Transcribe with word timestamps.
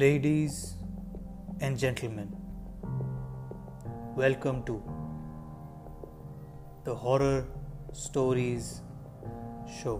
Ladies 0.00 0.52
and 1.60 1.76
gentlemen 2.08 2.28
welcome 4.16 4.60
to 4.66 4.78
the 6.86 6.92
horror 7.02 7.40
stories 7.90 8.70
show 9.72 9.96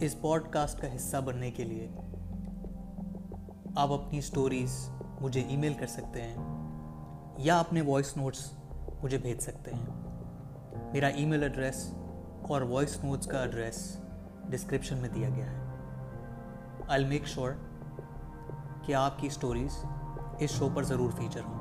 us 0.00 0.20
pod 0.20 0.48
cost 0.50 0.80
کا 0.80 0.94
حصہ 0.96 1.16
بننے 1.24 1.50
کے 1.50 1.64
لیے 1.64 1.88
آپ 3.76 3.92
اپنی 3.92 4.18
اسٹوریز 4.18 4.78
مجھے 5.20 5.40
ای 5.40 5.56
میل 5.56 5.74
کر 5.74 5.86
سکتے 5.86 6.22
ہیں 6.22 6.49
یا 7.42 7.58
اپنے 7.58 7.80
وائس 7.80 8.16
نوٹس 8.16 8.52
مجھے 9.02 9.18
بھیج 9.18 9.40
سکتے 9.40 9.70
ہیں۔ 9.74 9.86
میرا 10.92 11.06
ای 11.06 11.26
میل 11.26 11.42
ایڈریس 11.42 11.94
اور 12.48 12.60
وائس 12.60 13.04
نوٹس 13.04 13.26
کا 13.26 13.40
ایڈریس 13.40 14.00
ڈسکرپشن 14.48 14.98
میں 14.98 15.08
دیا 15.08 15.28
گیا 15.28 15.50
ہے۔ 15.50 15.58
آئی 16.88 17.04
میک 17.04 17.26
شور 17.26 17.52
کہ 18.84 18.94
آپ 18.94 19.18
کی 19.18 19.26
اسٹوریز 19.26 19.84
اس 20.38 20.50
شو 20.50 20.68
پر 20.74 20.82
ضرور 20.82 21.10
فیچر 21.10 21.40
ہوں۔ 21.40 21.60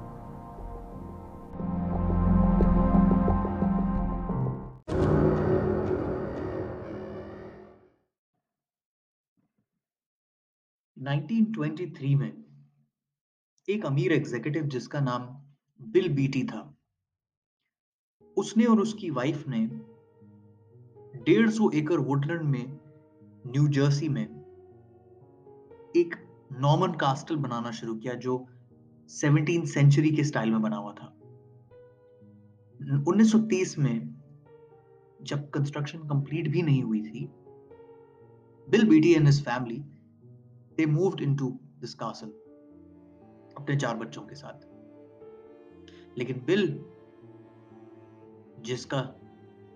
نائنٹین 10.97 11.43
ٹوینٹی 11.43 11.85
تھری 11.85 12.15
میں 12.15 12.31
ایک 13.67 13.85
امیر 13.85 14.11
ایگزیکٹو 14.11 14.67
جس 14.67 14.87
کا 14.87 14.99
نام 14.99 15.48
بل 15.79 16.07
بیٹی 16.07 16.43
تھا۔ 16.43 16.71
اس 18.37 18.57
نے 18.57 18.65
اور 18.65 18.77
اس 18.77 18.93
کی 18.93 19.09
وائف 19.09 19.47
نے 19.47 19.67
ڈیڑھ 21.23 21.51
سو 21.51 21.67
ایکر 21.67 21.99
وڈلینڈ 21.99 22.41
میں 22.41 22.65
نیو 23.45 23.67
جرسی 23.67 24.09
میں 24.09 24.27
ایک 25.93 26.15
نارمن 26.59 26.95
کاسٹل 26.95 27.35
بنانا 27.35 27.71
شروع 27.71 27.95
کیا 27.99 28.13
جو 28.13 28.37
سیونٹین 29.07 29.65
سینچری 29.65 30.09
کے 30.09 30.23
سٹائل 30.23 30.49
میں 30.49 30.59
بنا 30.59 30.77
ہوا 30.77 30.93
تھا۔ 30.93 31.05
انیس 33.07 33.31
سو 33.31 33.39
تیس 33.39 33.77
میں 33.77 33.99
جب 35.19 35.37
کنسٹرکشن 35.51 36.07
کمپلیٹ 36.07 36.47
بھی 36.47 36.61
نہیں 36.61 36.83
ہوئی 36.83 37.01
تھی 37.01 37.27
Bill 38.67 38.87
Beatty 38.89 39.13
and 39.13 39.27
his 39.27 39.43
family 39.43 39.81
they 40.77 40.85
moved 40.85 41.21
into 41.35 41.51
this 41.83 41.95
castle 41.95 42.29
اپنے 43.55 43.79
چار 43.79 43.95
بچوں 43.95 44.25
کے 44.25 44.35
ساتھ۔ 44.35 44.68
لیکن 46.15 46.33
بل، 46.45 46.81
جس 48.63 48.85
کا 48.85 49.03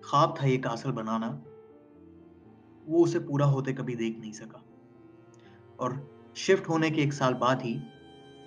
خواب 0.03 0.37
تھا 0.37 0.47
یہ 0.47 0.61
کاسل 0.61 0.91
بنانا، 0.91 1.39
وہ 2.85 3.03
اسے 3.03 3.19
پورا 3.19 3.45
ہوتے 3.45 3.73
کبھی 3.73 3.95
دیکھ 3.95 4.19
نہیں 4.19 4.31
سکا۔ 4.31 4.59
اور 5.75 5.91
شفٹ 6.35 6.69
ہونے 6.69 6.89
کے 6.89 7.01
ایک 7.01 7.13
سال 7.13 7.33
بعد 7.33 7.55
ہی 7.65 7.77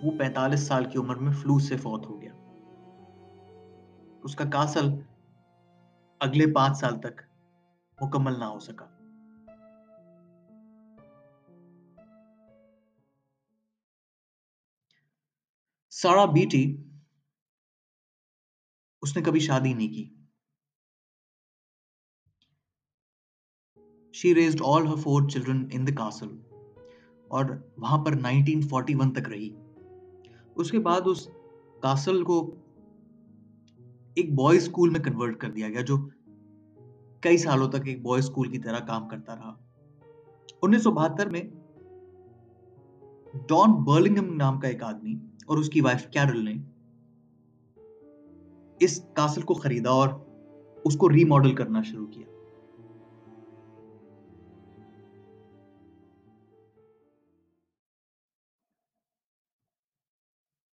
وہ 0.03 0.11
پینتالیس 0.19 0.61
سال 0.61 0.85
کی 0.85 0.99
عمر 0.99 1.17
میں 1.17 1.33
فلو 1.33 1.59
سے 1.59 1.77
فوت 1.77 2.07
ہو 2.07 2.23
گیا۔ 2.23 2.33
اس 4.23 4.37
کا 4.37 4.45
کاسل 4.53 4.89
اگلے 6.21 6.53
پانچ 6.53 6.79
سال 6.79 7.01
تک 7.01 7.23
مکمل 8.03 8.39
نہ 8.39 8.45
ہو 8.45 8.59
سکا۔ 8.59 8.87
سارا 15.91 16.25
بیٹی 16.25 16.86
اس 19.03 19.17
نے 19.17 19.23
کبھی 19.23 19.41
شادی 19.41 19.75
نہیں 19.75 19.89
کی۔ 19.89 20.15
She 24.13 24.35
raised 24.35 24.63
all 24.65 24.87
her 24.87 24.95
four 24.95 25.29
children 25.29 25.69
in 25.73 25.87
the 25.87 25.95
castle 25.95 26.29
اور 27.29 27.45
وہاں 27.77 28.05
پر 28.05 28.13
1941 28.13 29.13
تک 29.13 29.29
رہی۔ 29.29 29.57
اس 30.55 30.71
کے 30.71 30.79
بعد 30.79 31.01
اس 31.05 31.29
کاسل 31.83 32.25
کو 32.25 32.55
ایک 34.15 34.35
بوائز 34.35 34.63
اسکول 34.63 34.91
میں 34.91 35.01
کنورٹ 35.01 35.39
کر 35.39 35.51
دیا 35.51 35.69
گیا، 35.69 35.81
جو 35.81 36.09
کئی 37.21 37.39
سالوں 37.39 37.69
تک 37.69 37.81
ایک 37.85 38.03
بوائز 38.03 38.29
اسکول 38.29 38.51
کی 38.51 38.59
طرح 38.59 38.79
کام 38.79 39.09
کرتا 39.09 39.37
رہا۔ 39.37 39.55
انیس 40.63 40.83
سو 40.83 40.91
بہتر 40.91 41.29
میں 41.29 41.43
ڈان 43.49 43.85
برلنگم 43.85 44.35
نام 44.35 44.61
کا 44.61 44.69
ایک 44.69 44.83
آدمی 44.83 45.15
اور 45.47 45.59
اس 45.59 45.69
کی 45.69 45.81
وائف 45.81 46.11
کیرل 46.11 46.45
نے 46.45 46.55
اس 48.81 49.05
کاسل 49.15 49.43
کو 49.43 49.55
خریدا 49.55 49.91
اور 49.91 50.09
اس 50.85 50.97
کو 50.97 51.09
ری 51.09 51.25
ماڈل 51.25 51.55
کرنا 51.55 51.83
شروع 51.83 52.07
کیا۔ 52.07 52.27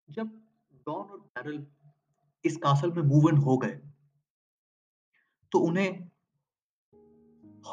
جب 0.08 0.28
ڈان 0.72 1.10
اور 1.10 1.20
بیرل 1.20 1.64
اس 2.44 2.58
کاسل 2.58 2.92
میں 2.92 3.04
موون 3.04 3.38
ہو 3.38 3.62
گئے، 3.62 3.82
تو 5.50 5.66
انہیں 5.66 6.10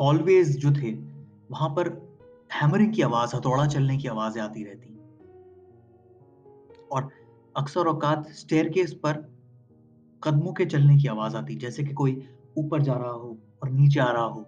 ہال 0.01 0.23
ویز 0.23 0.59
جو 0.59 0.69
تھے، 0.81 0.95
وہاں 1.51 1.69
پر 1.69 1.89
ہیمرنگ 2.63 2.93
کی 2.93 3.03
آواز، 3.03 3.35
ہتھوڑا 3.35 3.69
چلنے 3.69 3.99
کی 3.99 4.09
آوازیں 4.09 4.43
آتی 4.43 4.67
رہتی۔ 4.67 4.99
اور 6.89 7.03
اکثر 7.55 7.87
اوقات 7.87 8.19
اسٹیئر 8.27 8.67
کیس 8.67 8.95
پر 9.01 9.21
قدموں 10.25 10.53
کے 10.53 10.69
چلنے 10.69 10.97
کی 10.97 11.09
آواز 11.09 11.37
آتی، 11.37 11.55
جیسے 11.55 11.85
کہ 11.85 11.95
کوئی 11.95 12.21
اوپر 12.49 12.79
جا 12.79 12.95
رہا 12.95 13.13
ہو 13.13 13.33
اور 13.59 13.69
نیچے 13.69 14.01
آ 14.01 14.13
رہا 14.13 14.27
ہو۔ 14.27 14.43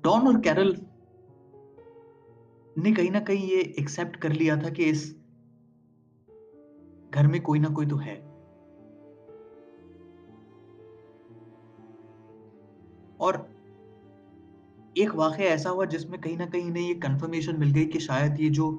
ڈان 0.00 0.26
اور 0.26 0.42
کیرل 0.42 0.72
نے 2.76 2.92
کہیں 2.92 3.10
نہ 3.10 3.18
کہیں 3.18 3.46
یہ 3.46 3.56
ایکسپٹ 3.56 4.16
کر 4.16 4.30
لیا 4.30 4.54
تھا 4.54 4.68
کہ 4.68 4.90
اس 4.90 5.16
گھر 7.14 7.26
میں 7.26 7.40
کوئی 7.40 7.60
نہ 7.60 7.66
کوئی 7.66 7.88
تو 7.88 8.00
ہے۔ 8.00 8.14
اور 13.16 13.34
ایک 14.94 15.14
واقعہ 15.14 15.44
ایسا 15.44 15.70
ہوا 15.70 15.84
جس 15.84 16.10
میں 16.10 16.18
کہیں 16.18 16.36
نہ 16.36 16.50
کہیں 16.52 16.68
انہیں 16.68 16.88
یہ 16.88 17.00
کنفرمیشن 17.00 17.60
مل 17.60 17.72
گئی 17.74 17.90
کہ 17.90 17.98
شاید 17.98 18.40
یہ 18.40 18.50
جو 18.50 18.78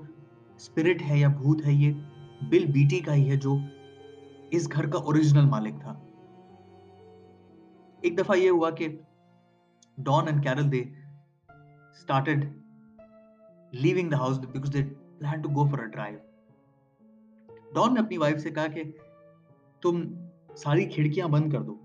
اسپرٹ 0.56 1.02
ہے 1.10 1.18
یا 1.18 1.28
بھوت 1.28 1.66
ہے، 1.66 1.74
یہ 1.74 1.94
بل 2.42 2.66
بیٹی 2.66 3.00
کا 3.00 3.14
ہی 3.14 3.30
ہے 3.30 3.36
جو 3.36 3.58
اس 4.56 4.72
گھر 4.72 4.90
کا 4.90 5.00
اوریجنل 5.00 5.46
مالک 5.46 5.82
تھا۔ 5.82 5.92
ایک 8.02 8.18
دفعہ 8.18 8.38
یہ 8.38 8.50
ہوا 8.50 8.70
کہ 8.70 8.88
Don 9.98 10.28
and 10.28 10.44
Carol 10.44 10.72
they 10.72 10.84
started 11.90 12.58
living 13.72 14.10
the 14.10 14.18
house 14.18 14.40
because 14.40 14.74
they 14.74 14.84
plan 15.20 15.42
to 15.42 15.50
go 15.50 15.66
for 15.66 15.80
a 15.80 15.86
drive 15.86 16.20
Don 17.74 17.94
نے 17.94 18.00
اپنی 18.00 18.18
وائف 18.18 18.40
سے 18.40 18.52
کہا 18.52 18.68
کہ 18.68 18.84
تم 19.82 20.14
ساری 20.56 20.86
کھڑکیاں 20.86 21.28
بند 21.28 21.54
کر 21.54 21.62
دو۔ 21.62 21.76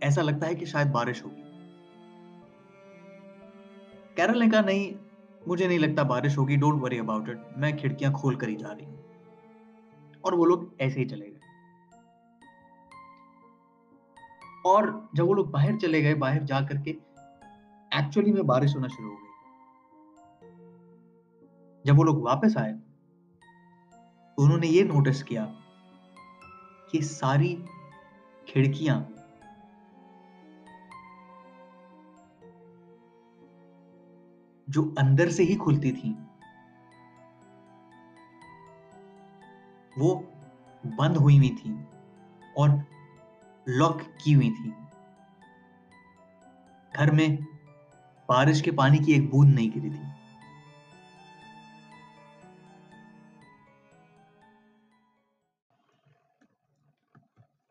ایسا 0.00 0.22
لگتا 0.22 0.46
ہے 0.46 0.54
کہ 0.54 0.64
شاید 0.64 0.86
بارش 0.86 1.24
ہوگی۔ 1.24 1.42
کیرل 4.14 4.38
نے 4.38 4.50
کہا، 4.50 4.60
نہیں، 4.60 4.92
مجھے 5.46 5.68
نہیں 5.68 5.78
لگتا 5.78 6.02
بارش 6.02 6.38
ہوگی 6.38 6.56
ڈونٹ 6.56 6.82
وری 6.82 6.98
اباؤٹ 6.98 7.28
اٹ 7.28 7.38
میں 7.56 7.72
کھڑکیاں 7.72 8.12
کھول 8.12 8.34
کر 8.34 8.48
ہی 8.48 8.56
جا 8.56 8.74
رہی 8.74 8.84
ہوں۔ 8.84 8.95
اور 10.26 10.32
وہ 10.32 10.46
لوگ 10.46 10.62
ایسے 10.78 11.00
ہی 11.00 11.08
چلے 11.08 11.26
گئے۔ 11.26 11.40
اور 14.64 14.84
جب 15.12 15.28
وہ 15.28 15.34
لوگ 15.34 15.46
باہر 15.46 15.78
چلے 15.78 16.02
گئے، 16.02 16.14
باہر 16.14 16.40
جا 16.40 16.60
کر 16.60 16.76
کے 16.84 16.90
ایکچولی 17.90 18.32
میں 18.32 18.42
بارش 18.42 18.76
ہونا 18.76 18.88
شروع 18.88 19.10
ہو 19.10 19.16
گئی۔ 19.16 19.26
جب 21.84 21.98
وہ 21.98 22.04
لوگ 22.04 22.14
واپس 22.14 22.56
آئے 22.56 22.72
تو 24.36 24.44
انہوں 24.44 24.58
نے 24.58 24.66
یہ 24.66 24.84
نوٹس 24.84 25.24
کیا 25.24 25.46
کہ 26.92 27.00
ساری 27.00 27.56
کھڑکیاں 28.46 29.00
جو 34.66 34.82
اندر 34.96 35.30
سے 35.30 35.42
ہی 35.42 35.54
کھلتی 35.54 35.92
تھیں 35.92 36.12
وہ 39.96 40.22
بند 40.98 41.16
ہوئی 41.16 41.36
ہوئی 41.36 41.56
تھیں 41.62 41.76
اور 42.56 42.68
لاک 43.66 44.00
کی 44.24 44.34
ہوئی 44.34 44.50
تھیں۔ 44.50 44.72
گھر 46.94 47.10
میں 47.10 47.28
بارش 48.28 48.62
کے 48.62 48.70
پانی 48.70 48.98
کی 48.98 49.12
ایک 49.12 49.30
بوند 49.30 49.54
نہیں 49.54 49.70
گری 49.70 49.90
تھی۔ 49.90 50.02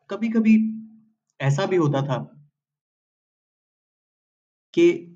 کبھی 0.06 0.28
کبھی 0.28 0.56
ایسا 1.38 1.64
بھی 1.64 1.78
ہوتا 1.78 2.04
تھا 2.04 2.24
کہ 4.72 5.14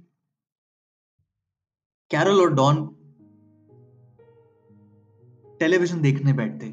کیرل 2.11 2.41
اور 2.41 2.49
ڈان 2.49 2.77
ٹیلی 5.59 5.77
ویژن 5.77 6.03
دیکھنے 6.03 6.33
بیٹھتے۔ 6.33 6.73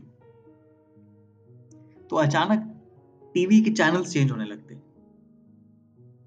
تو 2.09 2.18
اچانک 2.18 2.59
ٹی 3.33 3.45
وی 3.45 3.63
کے 3.63 3.74
چینل 3.74 4.04
چینج 4.04 4.31
ہونے 4.31 4.45
لگتے۔ 4.45 4.75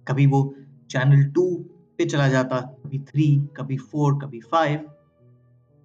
کبھی 0.04 0.26
وہ 0.26 0.50
چینل 0.88 1.30
ٹو 1.30 1.62
پہ 1.96 2.08
چلا 2.08 2.28
جاتا، 2.28 2.60
کبھی 2.60 2.98
تھری، 2.98 3.38
کبھی 3.52 3.76
فور، 3.76 4.20
کبھی 4.20 4.40
فائیو، 4.40 4.78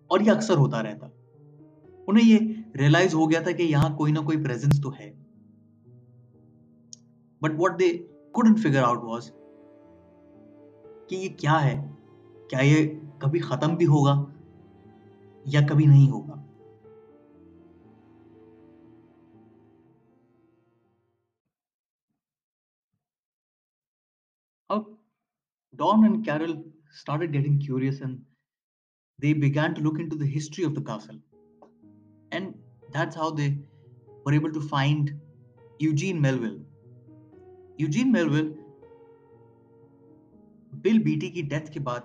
اور 0.08 0.20
یہ 0.20 0.32
اکثر 0.32 0.58
ہوتا 0.58 0.84
رہتا۔ 0.84 1.08
انہیں 2.08 2.30
یہ 2.30 2.40
ریئلائز 2.78 3.14
ہو 3.14 3.32
گیا 3.32 3.40
تھا 3.40 3.52
کہ 3.52 3.64
یہاں 3.64 3.98
کوئی 3.98 4.12
نہ 4.12 4.20
کوئی 4.20 4.44
پریزنس 4.44 4.82
تو 4.82 4.90
ہے۔ 5.00 5.14
But 7.42 7.52
what 7.58 7.80
they 7.80 7.98
couldn't 8.32 8.60
figure 8.60 8.84
out 8.84 9.04
was 9.04 9.32
کہ 11.10 11.16
یہ 11.16 11.30
کیا 11.38 11.64
ہے؟ 11.64 11.92
کیا 12.50 12.60
یہ 12.60 13.00
کبھی 13.18 13.40
ختم 13.40 13.76
بھی 13.76 13.86
ہوگا 13.86 14.26
یا 15.46 15.62
کبھی 15.70 15.86
نہیں 15.86 16.12
ہوگا؟ 16.12 16.35
Don 25.76 26.06
and 26.06 26.26
Carol 26.26 26.64
started 26.94 27.32
getting 27.32 27.60
curious 27.60 28.02
and 28.02 28.20
they 29.20 29.34
began 29.34 29.76
to 29.76 29.82
look 29.82 30.00
into 30.00 30.16
the 30.16 30.26
history 30.26 30.64
of 30.64 30.76
the 30.76 30.82
castle. 30.82 31.20
And 32.32 32.54
that's 32.94 33.16
how 33.16 33.32
they 33.32 33.58
were 34.26 34.34
able 34.34 34.52
to 34.52 34.62
find 34.62 35.14
Eugene 35.80 36.22
Melville. 36.22 36.60
Eugene 37.80 38.12
Melville 38.12 38.54
بل 40.84 40.98
بیٹی 41.04 41.30
کی 41.32 41.42
ڈیتھ 41.50 41.72
کے 41.72 41.80
بعد 41.80 42.00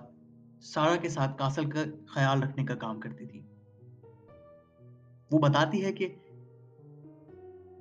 سارا 0.65 0.95
کے 1.01 1.09
ساتھ 1.09 1.37
کاسل 1.37 1.69
کا 1.69 1.83
خیال 2.13 2.41
رکھنے 2.43 2.63
کا 2.65 2.75
کام 2.83 2.99
کرتی 2.99 3.25
تھی 3.25 3.41
وہ 5.31 5.39
بتاتی 5.39 5.83
ہے 5.85 5.91
کہ 5.93 6.07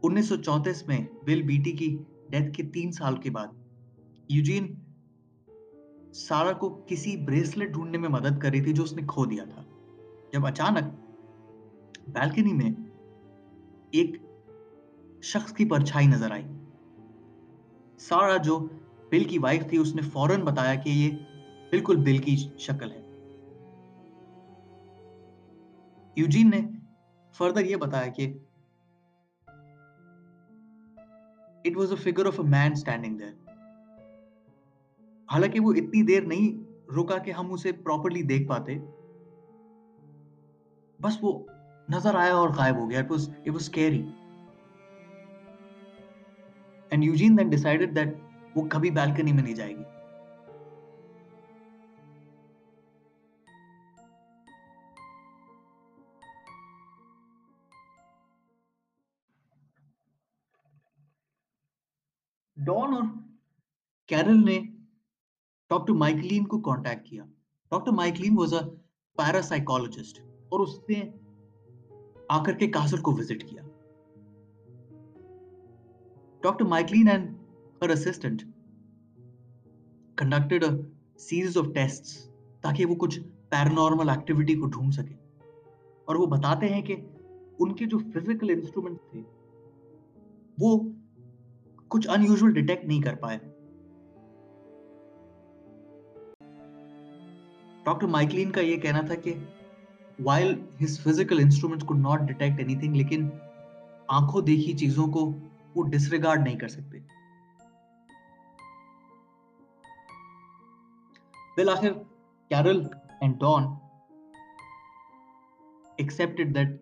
انیس 0.03 0.29
سو 0.29 0.37
چونتیس 0.37 0.87
میں 0.87 0.99
بل 1.27 1.43
بیٹی 1.47 1.73
کی 1.77 1.89
ڈیتھ 2.31 2.53
کے 2.57 2.63
تین 2.75 2.93
سال 2.93 3.21
کے 3.23 3.31
بعد 3.31 3.55
یوجین 4.29 4.75
سارا 6.15 6.53
کو 6.53 6.81
کسی 6.87 7.17
بریسلٹ 7.17 7.73
ڈھونڈنے 7.73 7.99
میں 7.99 8.09
مدد 8.09 8.39
کر 8.39 8.51
رہی 8.51 8.63
تھی 8.63 8.73
جو 8.73 8.83
اس 8.83 8.93
نے 8.93 9.03
کھو 9.09 9.25
دیا 9.25 9.45
تھا۔ 9.45 9.63
جب 10.33 10.47
اچانک 10.47 10.85
بالکنی 12.09 12.53
میں 12.53 12.71
ایک 13.91 14.17
شخص 15.23 15.53
کی 15.53 15.65
پرچھائی 15.65 16.07
نظر 16.07 16.31
آئی۔ 16.31 16.45
سارا 17.99 18.37
جو 18.37 18.69
بل 19.11 19.25
کی 19.25 19.39
وائف 19.39 19.69
تھی، 19.69 19.79
اس 19.79 19.95
نے 19.95 20.03
فوراً 20.03 20.41
بتایا 20.41 20.75
کہ 20.75 20.91
یہ 20.91 21.11
بالکل 21.71 21.97
بل 21.97 22.19
کی 22.19 22.37
شکل 22.37 22.93
ہے۔ 22.93 23.03
یوجین 26.17 26.51
نے 26.51 26.61
فردر 27.33 27.65
یہ 27.65 27.77
بتایا 27.77 28.07
کہ 28.07 28.39
it 31.65 31.77
was 31.77 31.93
a 31.93 31.97
figure 31.97 32.27
of 32.27 32.41
a 32.41 32.47
man 32.47 32.73
standing 32.73 33.19
there 33.19 33.50
حالانکہ 35.33 35.61
وہ 35.61 35.73
اتنی 35.73 36.03
دیر 36.03 36.23
نہیں 36.23 36.71
رکا 36.91 37.19
کہ 37.19 37.31
ہم 37.31 37.53
اسے 37.53 37.73
پراپرلی 37.73 38.23
دیکھ 38.23 38.49
پاتے۔ 38.49 38.79
بس 41.03 41.19
وہ 41.23 41.47
نظر 41.89 42.15
آیا 42.15 42.35
اور 42.35 42.49
غائب 42.49 42.77
ہو 42.77 42.91
گیا۔ 42.91 43.03
And 46.91 47.05
Eugene 47.05 47.39
then 47.39 47.49
decided 47.49 47.97
that 47.97 48.09
وہ 48.55 48.69
کبھی 48.71 48.91
بالکنی 48.91 49.33
میں 49.33 49.43
نہیں 49.43 49.55
جائے 49.55 49.77
گی۔ 49.77 49.83
ڈان 62.57 62.95
اور 62.95 63.03
کیرل 64.07 64.45
نے 64.45 64.61
ڈاکٹر 65.71 65.93
مائکلین 65.95 66.47
کو 66.47 66.59
کانٹیکٹ 66.61 67.05
کیا. 67.07 67.25
ڈاکٹر 67.73 67.93
مائکلین 67.93 68.39
واز 68.39 68.55
اے 68.55 68.61
پیراسائیکولوجسٹ 69.19 70.19
اور 70.49 70.61
اس 70.61 70.79
نے 70.89 71.03
آ 72.29 72.43
کر 72.45 72.53
کے 72.53 72.67
کاسل 72.69 73.01
کو 73.03 73.13
وزٹ 73.13 73.45
کیا. 73.49 73.63
Doctor 76.43 76.65
McLean 76.65 77.09
and 77.09 77.83
her 77.83 77.91
assistant 77.91 78.43
conducted 80.19 80.65
series 81.19 81.59
of 81.59 81.67
test 81.75 82.05
تاکہ 82.63 82.85
وہ 82.87 82.95
کچھ 82.95 83.21
پیرانارمل 83.51 84.09
ایکٹیویٹی 84.09 84.55
کو 84.55 84.67
ڈھونڈ 84.67 84.95
سکے. 84.95 85.15
اور 86.05 86.17
وہ 86.17 86.27
بتاتے 86.27 86.69
ہیں 86.69 86.83
کہ 86.83 86.97
ان 87.59 87.75
کے 87.75 87.87
جو 87.87 87.99
فزیکل 88.15 88.51
انسٹرومنٹ 88.51 88.99
تھے 89.11 89.23
وہ 90.59 90.77
کچھ 91.89 92.09
ان 92.09 92.25
یوزول 92.25 92.53
ڈیٹیکٹ 92.53 92.85
نہیں 92.85 93.03
کر 93.03 93.15
پائے. 93.15 93.39
ڈاکٹر 97.85 98.07
مائکلین 98.07 98.51
کا 98.53 98.61
یہ 98.61 98.77
کہنا 98.77 99.01
تھا 99.01 99.15
کہ 99.15 99.35
وائل 100.25 100.55
ہز 100.83 100.99
فزیکل 101.01 101.39
انسٹرومنٹس 101.41 101.87
کو 101.87 101.95
ناٹ 101.95 102.21
ڈیٹیکٹ 102.21 102.59
اینی 102.59 102.79
تھنگ 102.79 102.97
لیکن 102.97 103.29
آنکھوں 104.09 104.41
دیکھی 104.43 104.77
چیزوں 104.79 105.07
کو 105.07 105.31
وہ 105.75 105.85
ڈس 105.91 106.09
ریگارڈ 106.09 106.43
نہیں 106.43 106.59
کر 106.59 106.69
سکتے۔ 106.69 106.99
بالآخر، 111.57 111.93
Carol 112.51 112.83
and 113.21 113.41
Don 113.41 113.65
accepted 115.99 116.55
that 116.55 116.81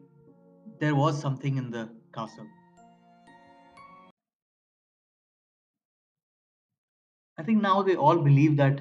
there 0.81 0.93
was 0.93 1.21
something 1.37 1.59
in 1.59 1.73
the 1.73 1.85
castle 2.11 2.47
I 7.39 7.45
think 7.45 7.63
now 7.63 7.83
they 7.83 7.95
all 7.99 8.19
believe 8.19 8.53
that 8.53 8.81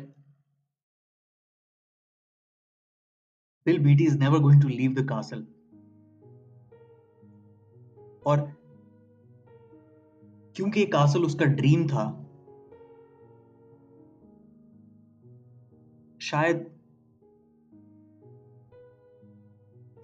Bill 3.67 3.79
Beatty 3.79 4.05
is 4.05 4.15
never 4.15 4.39
going 4.39 4.59
to 4.61 4.67
leave 4.69 4.93
the 4.95 5.03
castle. 5.07 5.39
اور 8.23 8.37
کیونکہ 10.55 10.79
یہ 10.79 10.85
کاسل 10.91 11.25
اس 11.25 11.35
کا 11.39 11.45
ڈریم 11.57 11.87
تھا، 11.87 12.03
شاید 16.27 16.63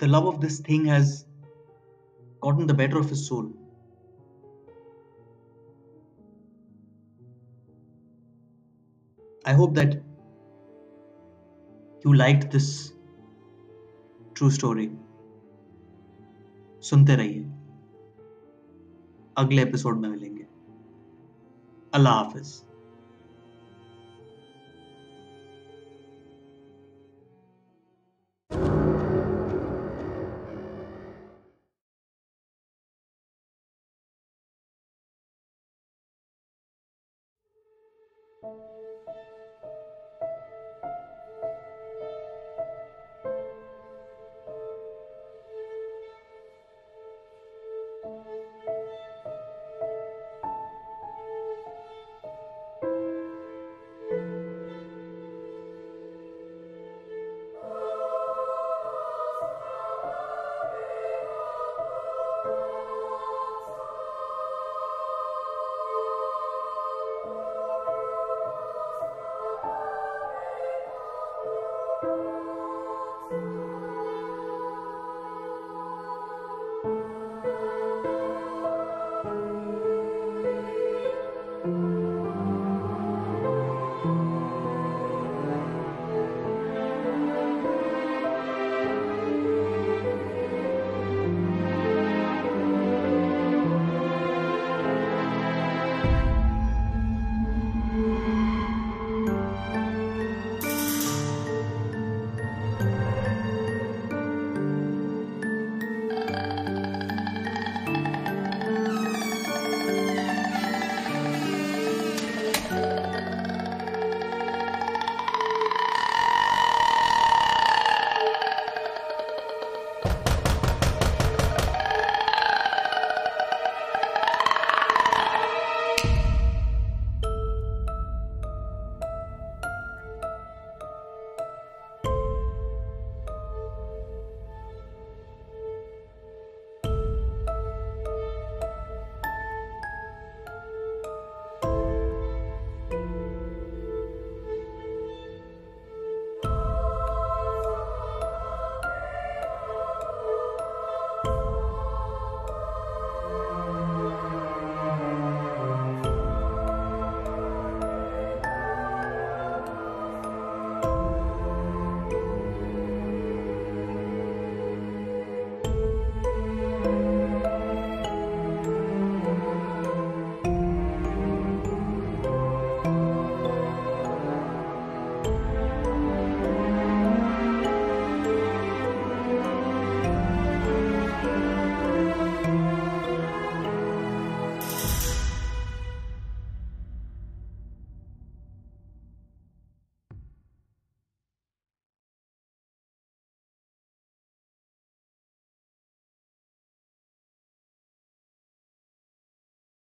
the 0.01 0.05
love 0.05 0.27
of 0.27 0.41
this 0.43 0.59
thing 0.65 0.87
has 0.89 1.13
gotten 2.45 2.69
the 2.69 2.75
better 2.77 2.97
of 2.97 3.11
his 3.11 3.27
soul 3.27 3.51
I 9.45 9.57
hope 9.57 9.75
that 9.75 9.95
you 12.05 12.13
like 12.13 12.51
this 12.55 12.71
true 14.33 14.47
story 14.47 14.89
سنتے 16.81 17.17
رہیے. 17.17 17.43
اگلے 19.35 19.63
ایپیسوڈ 19.63 19.97
میں 19.97 20.09
ملیں 20.09 20.37
گے. 20.37 20.43
اللہ 21.91 22.09
حافظ. 22.09 22.63